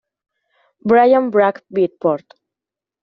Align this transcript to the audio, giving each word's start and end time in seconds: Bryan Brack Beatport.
Bryan 0.83 1.29
Brack 1.29 1.63
Beatport. 1.69 2.25